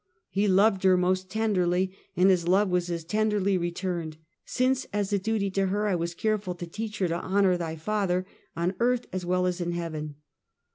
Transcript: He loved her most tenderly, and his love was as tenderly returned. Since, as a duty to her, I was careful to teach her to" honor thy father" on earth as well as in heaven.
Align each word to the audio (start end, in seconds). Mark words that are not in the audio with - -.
He 0.31 0.47
loved 0.47 0.81
her 0.81 0.97
most 0.97 1.29
tenderly, 1.29 1.95
and 2.17 2.31
his 2.31 2.47
love 2.47 2.69
was 2.69 2.89
as 2.89 3.03
tenderly 3.03 3.55
returned. 3.55 4.17
Since, 4.45 4.87
as 4.91 5.13
a 5.13 5.19
duty 5.19 5.51
to 5.51 5.67
her, 5.67 5.85
I 5.87 5.93
was 5.93 6.15
careful 6.15 6.55
to 6.55 6.65
teach 6.65 6.97
her 6.97 7.07
to" 7.07 7.21
honor 7.21 7.55
thy 7.55 7.75
father" 7.75 8.25
on 8.57 8.73
earth 8.79 9.05
as 9.13 9.27
well 9.27 9.45
as 9.45 9.61
in 9.61 9.73
heaven. 9.73 10.15